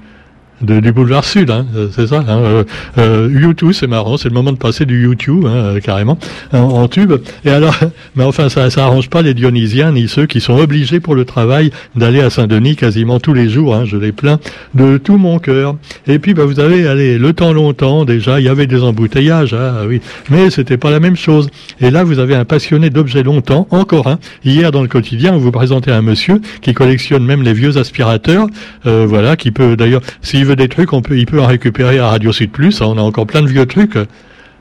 du 0.62 0.92
boulevard 0.92 1.24
Sud, 1.24 1.50
hein, 1.50 1.66
euh, 1.74 1.88
c'est 1.90 2.08
ça. 2.08 2.24
Hein, 2.28 2.38
euh, 2.38 2.64
euh 2.98 3.28
YouTube, 3.32 3.72
c'est 3.72 3.86
marrant, 3.86 4.16
c'est 4.16 4.28
le 4.28 4.34
moment 4.34 4.52
de 4.52 4.58
passer 4.58 4.84
du 4.84 5.02
YouTube, 5.02 5.46
hein, 5.46 5.54
euh, 5.54 5.80
carrément, 5.80 6.18
en, 6.52 6.86
tube. 6.88 7.14
Et 7.44 7.50
alors, 7.50 7.74
mais 8.16 8.24
enfin, 8.24 8.48
ça, 8.48 8.68
ça 8.70 8.84
arrange 8.84 9.08
pas 9.08 9.22
les 9.22 9.34
Dionysiens 9.34 9.92
ni 9.92 10.08
ceux 10.08 10.26
qui 10.26 10.40
sont 10.40 10.58
obligés 10.58 11.00
pour 11.00 11.14
le 11.14 11.24
travail 11.24 11.70
d'aller 11.96 12.20
à 12.20 12.30
Saint-Denis 12.30 12.76
quasiment 12.76 13.20
tous 13.20 13.32
les 13.32 13.48
jours. 13.48 13.74
Hein, 13.74 13.84
je 13.86 13.96
les 13.96 14.12
plains 14.12 14.38
de 14.74 14.98
tout 14.98 15.16
mon 15.16 15.38
cœur. 15.38 15.76
Et 16.06 16.18
puis, 16.18 16.34
bah, 16.34 16.44
vous 16.44 16.60
avez, 16.60 16.86
allez, 16.86 17.18
le 17.18 17.32
temps 17.32 17.52
longtemps 17.52 18.04
déjà, 18.04 18.38
il 18.38 18.44
y 18.44 18.48
avait 18.48 18.66
des 18.66 18.82
embouteillages, 18.82 19.54
hein, 19.54 19.86
oui, 19.88 20.00
mais 20.28 20.50
c'était 20.50 20.76
pas 20.76 20.90
la 20.90 21.00
même 21.00 21.16
chose. 21.16 21.48
Et 21.80 21.90
là, 21.90 22.04
vous 22.04 22.18
avez 22.18 22.34
un 22.34 22.44
passionné 22.44 22.90
d'objets 22.90 23.22
longtemps, 23.22 23.66
encore 23.70 24.08
un. 24.08 24.18
Hier, 24.44 24.72
dans 24.72 24.82
le 24.82 24.88
quotidien, 24.88 25.36
vous 25.36 25.50
présentez 25.50 25.90
un 25.90 26.02
monsieur 26.02 26.40
qui 26.60 26.74
collectionne 26.74 27.24
même 27.24 27.42
les 27.42 27.54
vieux 27.54 27.78
aspirateurs, 27.78 28.46
voilà, 28.84 29.36
qui 29.36 29.50
peut 29.50 29.76
d'ailleurs, 29.76 30.02
s'il 30.22 30.49
des 30.56 30.68
trucs, 30.68 30.92
on 30.92 31.02
peut, 31.02 31.18
il 31.18 31.26
peut 31.26 31.40
en 31.40 31.46
récupérer 31.46 31.98
à 31.98 32.08
Radio 32.08 32.32
Sud 32.32 32.50
Plus. 32.50 32.80
Hein, 32.82 32.86
on 32.88 32.98
a 32.98 33.02
encore 33.02 33.26
plein 33.26 33.42
de 33.42 33.48
vieux 33.48 33.66
trucs. 33.66 33.98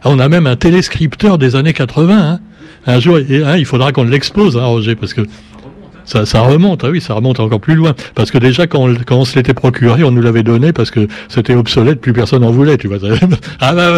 On 0.04 0.20
a 0.20 0.30
même 0.30 0.48
un 0.48 0.56
téléscripteur 0.56 1.38
des 1.38 1.56
années 1.56 1.74
80. 1.74 2.18
Hein. 2.18 2.40
Un 2.88 3.00
jour, 3.00 3.18
hein, 3.18 3.58
il 3.58 3.66
faudra 3.66 3.92
qu'on 3.92 4.04
l'expose, 4.04 4.56
Roger, 4.56 4.96
parce 4.96 5.14
que 5.14 5.22
ça, 6.10 6.26
ça, 6.26 6.42
remonte, 6.42 6.84
ah 6.84 6.90
oui, 6.90 7.02
ça 7.02 7.14
remonte 7.14 7.40
encore 7.40 7.60
plus 7.60 7.76
loin. 7.76 7.94
Parce 8.16 8.32
que 8.32 8.40
déjà, 8.40 8.66
quand 8.66 8.90
on, 8.90 8.96
quand 9.06 9.18
on 9.18 9.26
se 9.26 9.36
l'était 9.36 9.54
procuré, 9.54 10.04
on 10.04 10.12
nous 10.12 10.22
l'avait 10.22 10.42
donné 10.42 10.74
parce 10.74 10.90
que 10.90 11.08
c'était 11.28 11.54
obsolète, 11.54 12.02
plus 12.02 12.14
personne 12.14 12.44
en 12.44 12.52
voulait, 12.52 12.78
tu 12.78 12.88
vois. 12.88 12.98
ah 13.60 13.74
bah, 13.74 13.94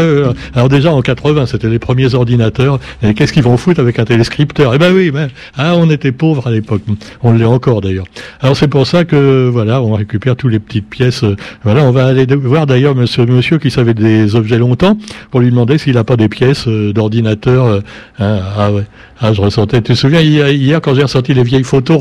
Alors 0.53 0.67
déjà, 0.67 0.91
en 0.91 1.01
80, 1.01 1.45
c'était 1.45 1.69
les 1.69 1.79
premiers 1.79 2.13
ordinateurs. 2.13 2.79
Et 3.01 3.13
qu'est-ce 3.13 3.31
qu'ils 3.31 3.43
vont 3.43 3.55
foutre 3.55 3.79
avec 3.79 3.97
un 3.97 4.03
téléscripteur? 4.03 4.73
Eh 4.75 4.77
ben 4.77 4.93
oui, 4.93 5.09
ben, 5.11 5.29
ah, 5.57 5.73
on 5.75 5.89
était 5.89 6.11
pauvres 6.11 6.47
à 6.47 6.51
l'époque. 6.51 6.81
On 7.23 7.31
l'est 7.31 7.45
encore 7.45 7.79
d'ailleurs. 7.79 8.05
Alors 8.41 8.57
c'est 8.57 8.67
pour 8.67 8.85
ça 8.85 9.05
que, 9.05 9.49
voilà, 9.49 9.81
on 9.81 9.93
récupère 9.93 10.35
toutes 10.35 10.51
les 10.51 10.59
petites 10.59 10.89
pièces. 10.89 11.23
Voilà, 11.63 11.83
on 11.83 11.91
va 11.91 12.07
aller 12.07 12.25
voir 12.35 12.65
d'ailleurs 12.65 12.95
monsieur, 12.95 13.25
monsieur 13.25 13.57
qui 13.57 13.71
savait 13.71 13.93
des 13.93 14.35
objets 14.35 14.57
longtemps 14.57 14.97
pour 15.29 15.39
lui 15.39 15.49
demander 15.49 15.77
s'il 15.77 15.95
n'a 15.95 16.03
pas 16.03 16.17
des 16.17 16.27
pièces 16.27 16.67
euh, 16.67 16.91
d'ordinateur. 16.91 17.65
Euh, 17.65 17.79
hein, 18.19 18.39
ah 18.57 18.71
ouais. 18.71 18.83
Ah, 19.23 19.33
je 19.33 19.41
ressentais. 19.41 19.83
Tu 19.83 19.93
te 19.93 19.97
souviens 19.97 20.21
hier, 20.21 20.81
quand 20.81 20.95
j'ai 20.95 21.03
ressorti 21.03 21.35
les 21.35 21.43
vieilles 21.43 21.63
photos, 21.63 22.00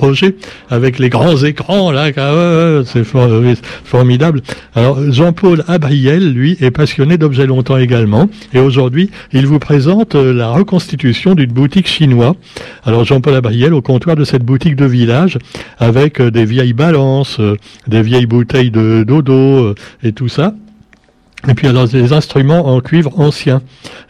Avec 0.71 0.99
les 0.99 1.09
grands 1.09 1.37
écrans 1.37 1.91
là, 1.91 2.11
c'est 2.85 3.05
formidable. 3.05 4.43
Alors 4.75 4.99
Jean-Paul 5.11 5.65
Abriel, 5.69 6.33
lui, 6.33 6.57
est 6.61 6.71
passionné 6.71 7.19
d'objets 7.19 7.47
longtemps 7.47 7.77
également, 7.77 8.29
et 8.55 8.61
aujourd'hui, 8.61 9.11
il 9.33 9.47
vous 9.47 9.59
présente 9.59 10.15
euh, 10.15 10.33
la 10.33 10.51
reconstitution 10.51 11.35
d'une 11.35 11.53
boutique 11.53 11.89
chinoise. 11.89 12.35
Alors 12.85 13.05
Jean-Paul 13.05 13.35
Abriel 13.35 13.75
au 13.75 13.83
comptoir 13.83 14.17
de 14.17 14.25
cette 14.25 14.45
boutique 14.45 14.77
de 14.77 14.87
village, 14.87 15.39
avec 15.79 16.21
euh, 16.21 16.31
des 16.31 16.45
vieilles 16.45 16.73
balances, 16.73 17.39
euh, 17.41 17.57
des 17.87 18.03
vieilles 18.03 18.27
bouteilles 18.27 18.71
de 18.71 19.05
dodo 19.07 19.75
et 20.03 20.13
tout 20.13 20.29
ça. 20.29 20.55
Et 21.49 21.55
puis 21.55 21.69
alors 21.69 21.89
des 21.89 22.13
instruments 22.13 22.67
en 22.67 22.81
cuivre 22.81 23.19
ancien 23.19 23.63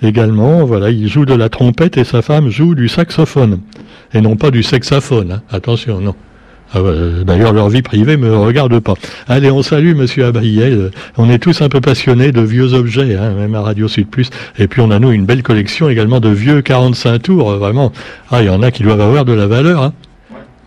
également. 0.03 0.65
Voilà, 0.65 0.91
il 0.91 1.09
joue 1.09 1.25
de 1.25 1.35
la 1.35 1.49
trompette 1.49 1.97
et 1.97 2.05
sa 2.05 2.23
femme 2.23 2.49
joue 2.49 2.75
du 2.75 2.89
saxophone 2.89 3.61
et 4.13 4.21
non 4.21 4.37
pas 4.37 4.51
du 4.51 4.63
saxophone. 4.63 5.33
Hein. 5.33 5.43
Attention, 5.51 6.01
non. 6.01 6.15
Ah 6.73 6.79
d'ailleurs, 7.25 7.53
leur 7.53 7.69
vie 7.69 7.83
privée 7.83 8.17
me 8.17 8.37
regarde 8.37 8.79
pas. 8.79 8.95
Allez, 9.27 9.51
on 9.51 9.61
salue 9.61 9.97
Monsieur 9.97 10.27
Abriel. 10.27 10.93
On 11.17 11.29
est 11.29 11.41
tous 11.41 11.63
un 11.63 11.69
peu 11.69 11.81
passionnés 11.81 12.31
de 12.31 12.41
vieux 12.43 12.75
objets, 12.75 13.17
hein, 13.17 13.33
même 13.35 13.57
à 13.57 13.61
Radio 13.61 13.89
Sud 13.89 14.07
Plus. 14.07 14.31
Et 14.57 14.69
puis 14.69 14.81
on 14.81 14.93
a 14.93 15.01
nous 15.01 15.11
une 15.11 15.25
belle 15.25 15.43
collection 15.43 15.89
également 15.89 16.21
de 16.21 16.29
vieux 16.29 16.63
45 16.63 17.19
tours, 17.23 17.51
vraiment. 17.57 17.91
Ah, 18.31 18.43
il 18.43 18.47
y 18.47 18.51
en 18.51 18.63
a 18.63 18.71
qui 18.71 18.85
doivent 18.85 19.01
avoir 19.01 19.25
de 19.25 19.33
la 19.33 19.49
valeur. 19.49 19.83
Hein. 19.83 19.93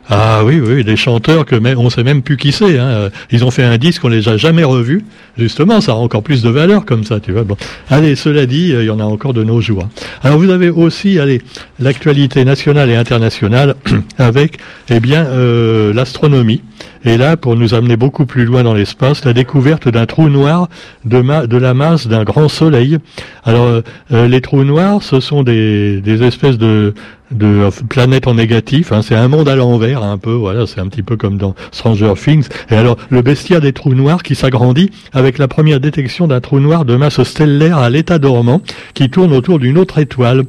Ah 0.09 0.43
oui, 0.43 0.59
oui, 0.59 0.83
des 0.83 0.97
chanteurs 0.97 1.45
que 1.45 1.55
on 1.77 1.89
sait 1.89 2.03
même 2.03 2.21
plus 2.21 2.35
qui 2.35 2.51
c'est. 2.51 2.77
Hein. 2.77 3.09
Ils 3.31 3.45
ont 3.45 3.51
fait 3.51 3.63
un 3.63 3.77
disque, 3.77 4.03
on 4.03 4.09
les 4.09 4.27
a 4.27 4.35
jamais 4.35 4.63
revus. 4.63 5.05
Justement, 5.37 5.79
ça 5.79 5.93
a 5.93 5.95
encore 5.95 6.23
plus 6.23 6.41
de 6.41 6.49
valeur 6.49 6.85
comme 6.85 7.05
ça, 7.05 7.19
tu 7.21 7.31
vois. 7.31 7.43
Bon, 7.43 7.55
allez, 7.89 8.15
cela 8.15 8.45
dit, 8.45 8.73
il 8.77 8.83
y 8.83 8.89
en 8.89 8.99
a 8.99 9.05
encore 9.05 9.33
de 9.33 9.43
nos 9.43 9.61
jours. 9.61 9.87
Alors 10.21 10.37
vous 10.37 10.49
avez 10.49 10.69
aussi, 10.69 11.19
allez, 11.19 11.41
l'actualité 11.79 12.43
nationale 12.43 12.89
et 12.89 12.95
internationale 12.95 13.75
avec, 14.17 14.57
eh 14.89 14.99
bien, 14.99 15.25
euh, 15.25 15.93
l'astronomie. 15.93 16.61
Et 17.05 17.17
là, 17.17 17.35
pour 17.37 17.55
nous 17.55 17.73
amener 17.73 17.97
beaucoup 17.97 18.25
plus 18.25 18.45
loin 18.45 18.63
dans 18.63 18.73
l'espace, 18.73 19.25
la 19.25 19.33
découverte 19.33 19.87
d'un 19.89 20.05
trou 20.05 20.29
noir 20.29 20.69
de, 21.05 21.45
de 21.45 21.57
la 21.57 21.73
masse 21.73 22.07
d'un 22.07 22.23
grand 22.23 22.47
soleil. 22.47 22.97
Alors, 23.43 23.81
euh, 24.11 24.27
les 24.27 24.41
trous 24.41 24.63
noirs, 24.63 25.01
ce 25.03 25.19
sont 25.19 25.43
des, 25.43 26.01
des 26.01 26.23
espèces 26.23 26.57
de 26.57 26.93
de 27.33 27.69
planète 27.89 28.27
en 28.27 28.35
négatif. 28.35 28.91
Hein. 28.91 29.01
C'est 29.01 29.15
un 29.15 29.27
monde 29.27 29.49
à 29.49 29.55
l'envers, 29.55 30.03
un 30.03 30.17
peu. 30.17 30.39
C'est 30.65 30.79
un 30.79 30.87
petit 30.87 31.03
peu 31.03 31.17
comme 31.17 31.37
dans 31.37 31.55
Stranger 31.71 32.13
Things. 32.15 32.47
Et 32.69 32.75
alors, 32.75 32.97
le 33.09 33.21
bestiaire 33.21 33.61
des 33.61 33.73
trous 33.73 33.93
noirs 33.93 34.23
qui 34.23 34.35
s'agrandit 34.35 34.89
avec 35.13 35.37
la 35.37 35.47
première 35.47 35.79
détection 35.79 36.27
d'un 36.27 36.41
trou 36.41 36.59
noir 36.59 36.85
de 36.85 36.95
masse 36.95 37.21
stellaire 37.23 37.77
à 37.77 37.89
l'état 37.89 38.19
dormant 38.19 38.61
qui 38.93 39.09
tourne 39.09 39.33
autour 39.33 39.59
d'une 39.59 39.77
autre 39.77 39.99
étoile. 39.99 40.43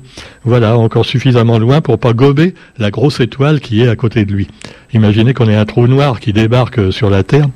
Voilà, 0.45 0.77
encore 0.77 1.07
suffisamment 1.07 1.59
loin 1.59 1.81
pour 1.81 1.99
pas 1.99 2.13
gober 2.13 2.55
la 2.79 2.91
grosse 2.91 3.21
étoile 3.21 3.61
qui 3.61 3.83
est 3.83 3.89
à 3.89 3.97
côté 3.97 4.25
de 4.25 4.33
lui. 4.33 4.49
Imaginez 4.93 5.35
qu'on 5.35 5.49
ait 5.49 5.57
un 5.57 5.65
trou 5.65 5.87
noir 5.87 6.21
qui 6.21 6.33
débarque 6.33 6.93
sur 6.93 7.11
la 7.11 7.23
Terre. 7.23 7.49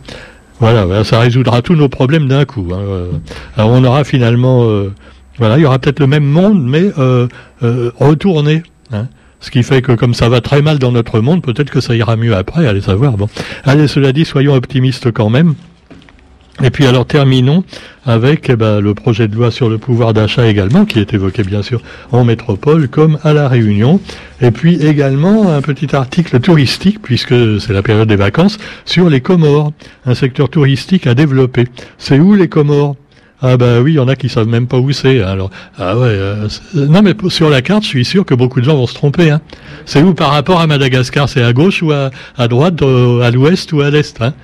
Voilà, 0.60 1.04
ça 1.04 1.20
résoudra 1.20 1.62
tous 1.62 1.76
nos 1.76 1.88
problèmes 1.88 2.26
d'un 2.26 2.44
coup. 2.44 2.68
Hein. 2.72 3.20
Alors 3.56 3.70
on 3.70 3.84
aura 3.84 4.02
finalement, 4.02 4.64
euh, 4.64 4.92
voilà, 5.38 5.56
il 5.56 5.62
y 5.62 5.64
aura 5.64 5.78
peut-être 5.78 6.00
le 6.00 6.08
même 6.08 6.24
monde, 6.24 6.64
mais 6.64 6.90
euh, 6.98 7.28
euh, 7.62 7.92
retourné. 7.96 8.62
Hein. 8.92 9.06
Ce 9.40 9.50
qui 9.50 9.62
fait 9.62 9.82
que 9.82 9.92
comme 9.92 10.14
ça 10.14 10.28
va 10.28 10.40
très 10.40 10.62
mal 10.62 10.78
dans 10.78 10.92
notre 10.92 11.20
monde, 11.20 11.42
peut-être 11.42 11.70
que 11.70 11.80
ça 11.80 11.94
ira 11.94 12.16
mieux 12.16 12.34
après, 12.34 12.66
allez 12.66 12.80
savoir. 12.80 13.16
Bon, 13.16 13.28
allez, 13.64 13.86
cela 13.86 14.12
dit, 14.12 14.24
soyons 14.24 14.54
optimistes 14.54 15.12
quand 15.12 15.30
même. 15.30 15.54
Et 16.62 16.70
puis 16.70 16.86
alors 16.86 17.06
terminons 17.06 17.62
avec 18.04 18.50
eh 18.50 18.56
ben, 18.56 18.80
le 18.80 18.92
projet 18.92 19.28
de 19.28 19.34
loi 19.36 19.52
sur 19.52 19.68
le 19.68 19.78
pouvoir 19.78 20.12
d'achat 20.12 20.48
également, 20.48 20.86
qui 20.86 20.98
est 20.98 21.14
évoqué 21.14 21.44
bien 21.44 21.62
sûr 21.62 21.80
en 22.10 22.24
métropole 22.24 22.88
comme 22.88 23.18
à 23.22 23.32
la 23.32 23.48
Réunion. 23.48 24.00
Et 24.40 24.50
puis 24.50 24.84
également 24.84 25.52
un 25.52 25.62
petit 25.62 25.94
article 25.94 26.40
touristique, 26.40 27.00
puisque 27.00 27.60
c'est 27.60 27.72
la 27.72 27.82
période 27.82 28.08
des 28.08 28.16
vacances, 28.16 28.58
sur 28.84 29.08
les 29.08 29.20
Comores, 29.20 29.72
un 30.04 30.14
secteur 30.16 30.48
touristique 30.48 31.06
à 31.06 31.14
développer. 31.14 31.68
C'est 31.96 32.18
où 32.18 32.34
les 32.34 32.48
Comores? 32.48 32.96
Ah 33.40 33.56
bah 33.56 33.80
oui, 33.80 33.92
il 33.92 33.96
y 33.96 33.98
en 34.00 34.08
a 34.08 34.16
qui 34.16 34.28
savent 34.28 34.48
même 34.48 34.66
pas 34.66 34.78
où 34.78 34.90
c'est. 34.92 35.20
Alors 35.22 35.50
ah 35.78 35.96
ouais, 35.96 36.08
euh, 36.08 36.48
non 36.74 37.02
mais 37.02 37.14
sur 37.28 37.48
la 37.50 37.62
carte, 37.62 37.84
je 37.84 37.88
suis 37.88 38.04
sûr 38.04 38.24
que 38.24 38.34
beaucoup 38.34 38.60
de 38.60 38.64
gens 38.64 38.76
vont 38.76 38.86
se 38.86 38.94
tromper. 38.94 39.30
Hein. 39.30 39.40
C'est 39.84 40.02
où 40.02 40.12
par 40.12 40.30
rapport 40.30 40.60
à 40.60 40.66
Madagascar? 40.66 41.28
C'est 41.28 41.42
à 41.42 41.52
gauche 41.52 41.82
ou 41.82 41.92
à, 41.92 42.10
à 42.36 42.48
droite, 42.48 42.82
à 42.82 43.30
l'ouest 43.30 43.72
ou 43.72 43.80
à 43.80 43.90
l'est 43.90 44.20
hein? 44.20 44.34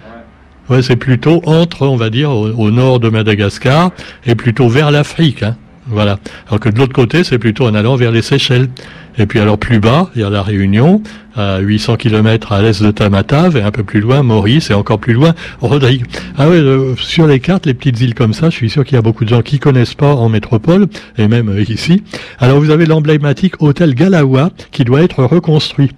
Ouais, 0.70 0.80
c'est 0.80 0.96
plutôt 0.96 1.42
entre, 1.44 1.86
on 1.86 1.96
va 1.96 2.08
dire, 2.08 2.30
au, 2.30 2.70
nord 2.70 2.98
de 2.98 3.10
Madagascar 3.10 3.90
et 4.24 4.34
plutôt 4.34 4.68
vers 4.68 4.90
l'Afrique. 4.90 5.42
Hein. 5.42 5.56
Voilà. 5.86 6.18
Alors 6.48 6.60
que 6.60 6.68
de 6.68 6.78
l'autre 6.78 6.92
côté, 6.92 7.24
c'est 7.24 7.38
plutôt 7.38 7.66
en 7.66 7.74
allant 7.74 7.96
vers 7.96 8.10
les 8.10 8.22
Seychelles. 8.22 8.68
Et 9.16 9.26
puis 9.26 9.38
alors 9.38 9.58
plus 9.58 9.78
bas, 9.78 10.10
il 10.16 10.22
y 10.22 10.24
a 10.24 10.30
la 10.30 10.42
Réunion, 10.42 11.02
à 11.36 11.58
800 11.58 11.96
km 11.96 12.52
à 12.52 12.62
l'est 12.62 12.82
de 12.82 12.90
Tamatave, 12.90 13.56
et 13.56 13.62
un 13.62 13.70
peu 13.70 13.84
plus 13.84 14.00
loin, 14.00 14.22
Maurice, 14.22 14.70
et 14.70 14.74
encore 14.74 14.98
plus 14.98 15.12
loin, 15.12 15.34
Rodrigue. 15.60 16.04
Ah 16.36 16.46
euh, 16.46 16.96
sur 16.96 17.26
les 17.26 17.38
cartes, 17.38 17.66
les 17.66 17.74
petites 17.74 18.00
îles 18.00 18.14
comme 18.14 18.32
ça, 18.32 18.50
je 18.50 18.56
suis 18.56 18.70
sûr 18.70 18.84
qu'il 18.84 18.96
y 18.96 18.98
a 18.98 19.02
beaucoup 19.02 19.24
de 19.24 19.28
gens 19.28 19.42
qui 19.42 19.60
connaissent 19.60 19.94
pas 19.94 20.14
en 20.14 20.28
métropole, 20.28 20.88
et 21.16 21.28
même 21.28 21.48
euh, 21.48 21.62
ici. 21.62 22.02
Alors 22.40 22.58
vous 22.58 22.70
avez 22.70 22.86
l'emblématique 22.86 23.62
hôtel 23.62 23.94
Galawa, 23.94 24.50
qui 24.72 24.84
doit 24.84 25.02
être 25.02 25.22
reconstruit. 25.22 25.90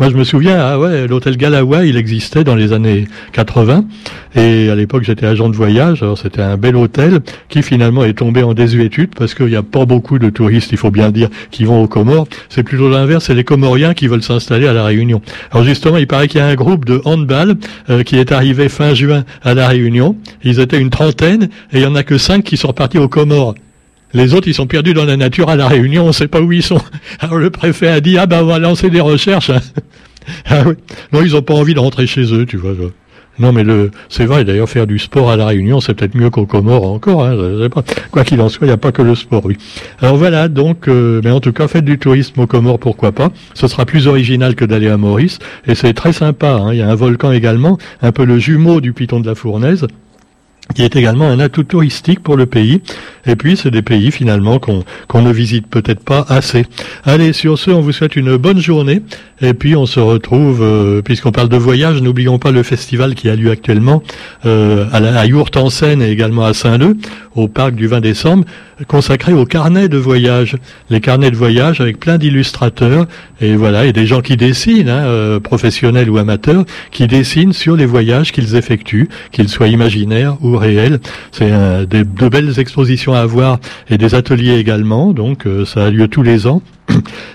Moi, 0.00 0.10
je 0.10 0.16
me 0.16 0.24
souviens, 0.24 0.58
ah 0.58 0.76
ouais, 0.76 1.06
l'hôtel 1.06 1.36
Galawa, 1.36 1.84
il 1.84 1.96
existait 1.96 2.42
dans 2.42 2.56
les 2.56 2.72
années 2.72 3.06
80. 3.32 3.84
Et 4.34 4.68
à 4.68 4.74
l'époque, 4.74 5.04
j'étais 5.04 5.24
agent 5.24 5.48
de 5.48 5.54
voyage. 5.54 6.02
Alors, 6.02 6.18
c'était 6.18 6.42
un 6.42 6.56
bel 6.56 6.74
hôtel 6.74 7.20
qui 7.48 7.62
finalement 7.62 8.04
est 8.04 8.14
tombé 8.14 8.42
en 8.42 8.54
désuétude 8.54 9.14
parce 9.16 9.34
qu'il 9.34 9.46
n'y 9.46 9.54
a 9.54 9.62
pas 9.62 9.84
beaucoup 9.84 10.18
de 10.18 10.30
touristes, 10.30 10.72
il 10.72 10.78
faut 10.78 10.90
bien 10.90 11.12
dire, 11.12 11.28
qui 11.52 11.64
vont 11.64 11.80
aux 11.80 11.86
Comores. 11.86 12.26
C'est 12.48 12.64
plutôt 12.64 12.88
l'inverse, 12.88 13.26
c'est 13.26 13.34
les 13.34 13.44
Comoriens 13.44 13.94
qui 13.94 14.08
veulent 14.08 14.24
s'installer 14.24 14.66
à 14.66 14.72
la 14.72 14.84
Réunion. 14.84 15.22
Alors, 15.52 15.64
justement, 15.64 15.96
il 15.96 16.08
paraît 16.08 16.26
qu'il 16.26 16.40
y 16.40 16.42
a 16.42 16.46
un 16.48 16.56
groupe 16.56 16.84
de 16.86 17.00
handball 17.04 17.54
euh, 17.88 18.02
qui 18.02 18.16
est 18.16 18.32
arrivé 18.32 18.68
fin 18.68 18.94
juin 18.94 19.22
à 19.44 19.54
la 19.54 19.68
Réunion. 19.68 20.16
Ils 20.42 20.58
étaient 20.58 20.80
une 20.80 20.90
trentaine 20.90 21.44
et 21.72 21.78
il 21.78 21.82
y 21.82 21.86
en 21.86 21.94
a 21.94 22.02
que 22.02 22.18
cinq 22.18 22.42
qui 22.42 22.56
sont 22.56 22.68
repartis 22.68 22.98
aux 22.98 23.08
Comores. 23.08 23.54
Les 24.14 24.32
autres, 24.32 24.46
ils 24.46 24.54
sont 24.54 24.68
perdus 24.68 24.94
dans 24.94 25.04
la 25.04 25.16
nature 25.16 25.50
à 25.50 25.56
la 25.56 25.66
Réunion, 25.66 26.04
on 26.04 26.08
ne 26.08 26.12
sait 26.12 26.28
pas 26.28 26.40
où 26.40 26.52
ils 26.52 26.62
sont. 26.62 26.80
Alors 27.18 27.36
le 27.36 27.50
préfet 27.50 27.88
a 27.88 28.00
dit, 28.00 28.16
ah 28.16 28.26
ben 28.26 28.42
on 28.42 28.46
va 28.46 28.60
lancer 28.60 28.88
des 28.88 29.00
recherches. 29.00 29.50
ah 30.46 30.62
oui. 30.66 30.74
Non, 31.12 31.22
ils 31.22 31.32
n'ont 31.32 31.42
pas 31.42 31.54
envie 31.54 31.74
de 31.74 31.80
rentrer 31.80 32.06
chez 32.06 32.32
eux, 32.32 32.46
tu 32.46 32.56
vois. 32.56 32.74
Non, 33.40 33.52
mais 33.52 33.64
le, 33.64 33.90
c'est 34.08 34.26
vrai, 34.26 34.44
d'ailleurs, 34.44 34.68
faire 34.68 34.86
du 34.86 35.00
sport 35.00 35.28
à 35.32 35.36
la 35.36 35.46
Réunion, 35.46 35.80
c'est 35.80 35.94
peut-être 35.94 36.14
mieux 36.14 36.30
qu'au 36.30 36.46
Comores 36.46 36.84
encore. 36.84 37.24
Hein. 37.24 37.68
Quoi 38.12 38.22
qu'il 38.22 38.40
en 38.40 38.48
soit, 38.48 38.66
il 38.66 38.70
n'y 38.70 38.74
a 38.74 38.76
pas 38.76 38.92
que 38.92 39.02
le 39.02 39.16
sport, 39.16 39.44
oui. 39.44 39.56
Alors 40.00 40.16
voilà, 40.16 40.46
donc, 40.46 40.86
euh, 40.86 41.20
mais 41.24 41.32
en 41.32 41.40
tout 41.40 41.52
cas, 41.52 41.66
faites 41.66 41.84
du 41.84 41.98
tourisme 41.98 42.40
au 42.40 42.46
Comores, 42.46 42.78
pourquoi 42.78 43.10
pas. 43.10 43.30
Ce 43.54 43.66
sera 43.66 43.86
plus 43.86 44.06
original 44.06 44.54
que 44.54 44.64
d'aller 44.64 44.88
à 44.88 44.96
Maurice, 44.96 45.40
et 45.66 45.74
c'est 45.74 45.94
très 45.94 46.12
sympa. 46.12 46.50
Hein. 46.50 46.72
Il 46.72 46.78
y 46.78 46.82
a 46.82 46.88
un 46.88 46.94
volcan 46.94 47.32
également, 47.32 47.78
un 48.02 48.12
peu 48.12 48.24
le 48.24 48.38
jumeau 48.38 48.80
du 48.80 48.92
Piton 48.92 49.18
de 49.18 49.26
la 49.26 49.34
Fournaise 49.34 49.88
qui 50.74 50.82
est 50.82 50.96
également 50.96 51.28
un 51.28 51.40
atout 51.40 51.64
touristique 51.64 52.20
pour 52.20 52.36
le 52.36 52.46
pays. 52.46 52.80
Et 53.26 53.36
puis, 53.36 53.56
c'est 53.56 53.70
des 53.70 53.82
pays 53.82 54.10
finalement 54.10 54.58
qu'on 54.58 55.22
ne 55.22 55.32
visite 55.32 55.66
peut-être 55.66 56.02
pas 56.02 56.24
assez. 56.28 56.66
Allez, 57.04 57.32
sur 57.32 57.58
ce, 57.58 57.70
on 57.70 57.80
vous 57.80 57.92
souhaite 57.92 58.16
une 58.16 58.36
bonne 58.36 58.60
journée. 58.60 59.02
Et 59.44 59.52
puis, 59.52 59.76
on 59.76 59.84
se 59.84 60.00
retrouve, 60.00 60.62
euh, 60.62 61.02
puisqu'on 61.02 61.30
parle 61.30 61.50
de 61.50 61.56
voyage, 61.56 62.00
n'oublions 62.00 62.38
pas 62.38 62.50
le 62.50 62.62
festival 62.62 63.14
qui 63.14 63.28
a 63.28 63.36
lieu 63.36 63.50
actuellement 63.50 64.02
euh, 64.46 64.86
à, 64.90 65.00
la, 65.00 65.20
à 65.20 65.58
en 65.58 65.70
Seine 65.70 66.00
et 66.00 66.10
également 66.10 66.44
à 66.44 66.54
Saint-Leu, 66.54 66.96
au 67.34 67.46
parc 67.48 67.74
du 67.74 67.86
20 67.86 68.00
décembre, 68.00 68.44
consacré 68.88 69.34
aux 69.34 69.44
carnets 69.44 69.88
de 69.88 69.98
voyage. 69.98 70.56
Les 70.88 71.00
carnets 71.00 71.30
de 71.30 71.36
voyage 71.36 71.80
avec 71.80 72.00
plein 72.00 72.16
d'illustrateurs 72.16 73.06
et 73.40 73.54
voilà, 73.54 73.84
et 73.84 73.92
des 73.92 74.06
gens 74.06 74.22
qui 74.22 74.36
dessinent, 74.36 74.88
hein, 74.88 75.04
euh, 75.04 75.40
professionnels 75.40 76.08
ou 76.08 76.16
amateurs, 76.16 76.64
qui 76.90 77.06
dessinent 77.06 77.52
sur 77.52 77.76
les 77.76 77.86
voyages 77.86 78.32
qu'ils 78.32 78.56
effectuent, 78.56 79.08
qu'ils 79.30 79.48
soient 79.48 79.68
imaginaires 79.68 80.36
ou 80.42 80.56
réels. 80.56 81.00
C'est 81.32 81.50
de 81.50 82.28
belles 82.28 82.58
expositions 82.58 83.12
à 83.12 83.26
voir 83.26 83.58
et 83.90 83.98
des 83.98 84.14
ateliers 84.14 84.56
également. 84.56 85.12
Donc, 85.12 85.46
euh, 85.46 85.64
ça 85.64 85.84
a 85.84 85.90
lieu 85.90 86.08
tous 86.08 86.22
les 86.22 86.46
ans. 86.46 86.62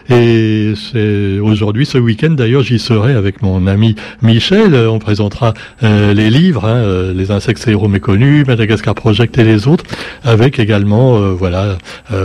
Et 0.09 0.73
c'est 0.75 1.39
aujourd'hui, 1.39 1.85
ce 1.85 1.97
week-end 1.97 2.31
d'ailleurs, 2.31 2.63
j'y 2.63 2.79
serai 2.79 3.13
avec 3.13 3.41
mon 3.41 3.67
ami 3.67 3.95
Michel. 4.21 4.73
On 4.75 4.99
présentera 4.99 5.53
euh, 5.83 6.13
les 6.13 6.29
livres, 6.29 6.65
hein, 6.65 6.77
euh, 6.77 7.13
les 7.13 7.31
insectes 7.31 7.67
héros 7.67 7.87
méconnus, 7.87 8.45
Madagascar 8.47 8.95
Project 8.95 9.37
et 9.37 9.43
les 9.43 9.67
autres, 9.67 9.83
avec 10.23 10.59
également 10.59 11.17
euh, 11.17 11.31
voilà 11.31 11.77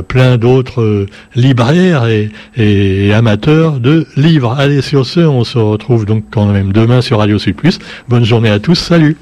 plein 0.08 0.38
d'autres 0.38 1.06
libraires 1.34 2.06
et, 2.06 2.30
et, 2.56 3.12
amateurs 3.12 3.80
de 3.80 4.06
livres. 4.16 4.56
Allez 4.58 4.80
sur 4.80 5.04
ce, 5.04 5.20
on 5.20 5.44
se 5.44 5.58
retrouve 5.58 6.06
donc 6.06 6.24
quand 6.30 6.46
même 6.46 6.72
demain 6.72 7.02
sur 7.02 7.18
Radio 7.18 7.38
Sud 7.38 7.56
Plus. 7.56 7.78
Bonne 8.08 8.24
journée 8.24 8.50
à 8.50 8.58
tous, 8.58 8.76
salut. 8.76 9.16